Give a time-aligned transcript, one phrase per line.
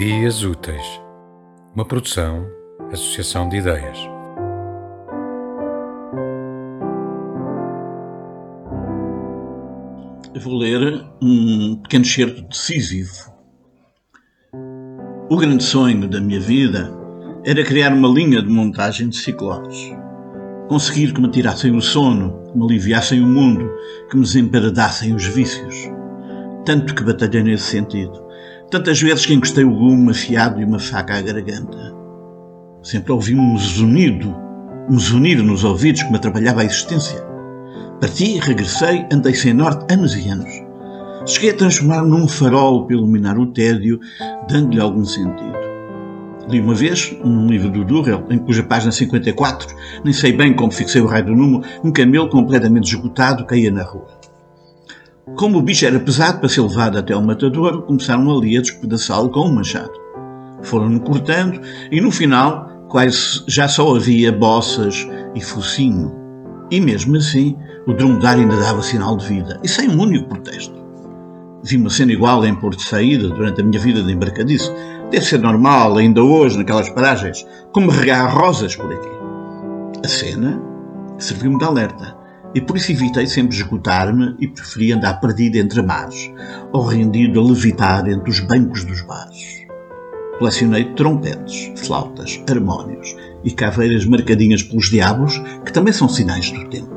[0.00, 0.98] Dias Úteis,
[1.74, 2.46] uma produção,
[2.90, 3.98] associação de ideias.
[10.42, 13.30] Vou ler um pequeno excerto decisivo.
[15.28, 16.90] O grande sonho da minha vida
[17.44, 19.94] era criar uma linha de montagem de ciclones.
[20.70, 23.70] Conseguir que me tirassem o sono, que me aliviassem o mundo,
[24.08, 25.76] que me desemparedassem os vícios.
[26.64, 28.29] Tanto que batalhei nesse sentido.
[28.70, 31.92] Tantas vezes que encostei o gume afiado e uma faca à garganta.
[32.84, 34.32] Sempre ouvi um zunido,
[34.88, 37.20] um zunir nos ouvidos que me atrapalhava a existência.
[38.00, 40.48] Parti, regressei, andei sem norte anos e anos.
[41.26, 43.98] Cheguei a transformar-me num farol para iluminar o tédio,
[44.48, 45.58] dando-lhe algum sentido.
[46.48, 49.68] Li uma vez, num livro do Durrell, em cuja página 54,
[50.04, 53.82] nem sei bem como fixei o raio do número, um camelo completamente esgotado caía na
[53.82, 54.19] rua.
[55.36, 59.30] Como o bicho era pesado para ser levado até o matador, começaram ali a despedaçá-lo
[59.30, 59.92] com um machado.
[60.62, 66.12] Foram-no cortando e no final quase já só havia bossas e focinho.
[66.70, 67.56] E mesmo assim,
[67.86, 70.74] o dromedário ainda dava sinal de vida, e sem um único protesto.
[71.62, 74.72] Vi uma cena igual em Porto de Saída durante a minha vida de embarcadiço.
[75.10, 79.08] Deve ser normal, ainda hoje, naquelas paragens, como regar rosas por aqui.
[80.04, 80.60] A cena
[81.18, 82.16] serviu-me de alerta,
[82.54, 86.30] e por isso evitei sempre esgotar-me e preferi andar perdido entre mares,
[86.72, 89.66] ou rendido a levitar entre os bancos dos bares.
[90.38, 96.90] Colecionei trompetes, flautas, harmónios e caveiras marcadinhas pelos diabos, que também são sinais do tempo.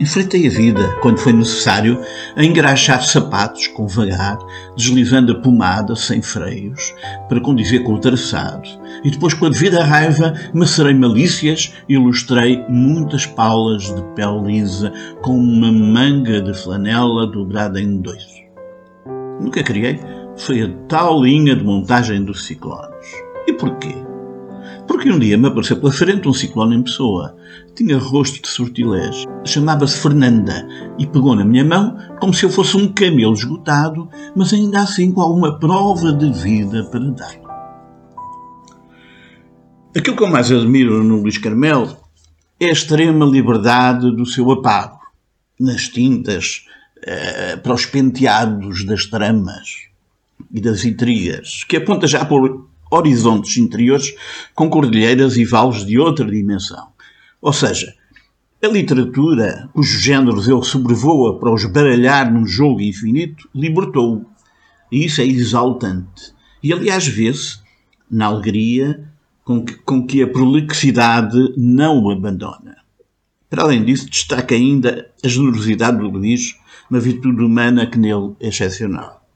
[0.00, 2.00] Enfrentei a vida, quando foi necessário,
[2.34, 4.38] a engraxar sapatos com vagar,
[4.76, 6.94] deslizando a pomada sem freios,
[7.28, 8.68] para condizer com o traçado,
[9.04, 14.92] e depois, com a devida raiva, macerei malícias e ilustrei muitas paulas de pele lisa
[15.22, 18.42] com uma manga de flanela dobrada em dois.
[19.40, 20.00] Nunca criei
[20.36, 23.06] foi a tal linha de montagem dos ciclones.
[23.46, 23.94] E porquê?
[24.86, 27.36] Porque um dia me apareceu pela frente um ciclone em pessoa.
[27.74, 29.28] Tinha rosto de sortilégio.
[29.44, 30.66] Chamava-se Fernanda
[30.98, 35.12] e pegou na minha mão como se eu fosse um camelo esgotado, mas ainda assim
[35.12, 37.42] com alguma prova de vida para dar.
[39.96, 41.96] Aquilo que eu mais admiro no Luís Carmelo
[42.58, 44.98] é a extrema liberdade do seu apago,
[45.60, 46.64] nas tintas,
[47.04, 49.88] eh, para os penteados das tramas
[50.50, 54.14] e das intrigas, que aponta já por horizontes interiores
[54.54, 56.88] com cordilheiras e vales de outra dimensão.
[57.40, 57.94] Ou seja,
[58.62, 64.24] a literatura, cujos géneros ele sobrevoa para os baralhar num jogo infinito, libertou-o.
[64.90, 66.32] E isso é exaltante.
[66.62, 67.58] E aliás vê-se
[68.08, 69.08] na alegria
[69.42, 72.76] com que, com que a prolixidade não o abandona.
[73.50, 76.54] Para além disso, destaca ainda a generosidade do Luís,
[76.88, 79.26] uma virtude humana que nele é excepcional.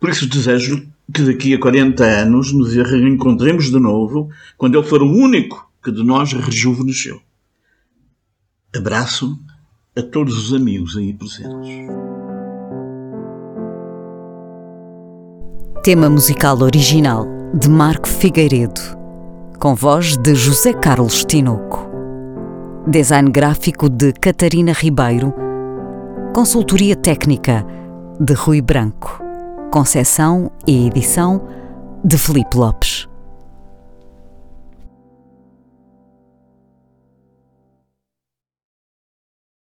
[0.00, 5.02] Por isso desejo que daqui a 40 anos nos reencontremos de novo, quando ele for
[5.02, 7.20] o único que de nós rejuvenesceu.
[8.74, 9.38] Abraço
[9.96, 11.70] a todos os amigos aí presentes.
[15.82, 17.26] Tema musical original
[17.58, 18.80] de Marco Figueiredo,
[19.58, 21.88] com voz de José Carlos Tinoco.
[22.86, 25.34] Design gráfico de Catarina Ribeiro.
[26.34, 27.66] Consultoria técnica
[28.20, 29.29] de Rui Branco.
[29.70, 31.40] Concessão e edição
[32.04, 32.99] de Felipe Lopes.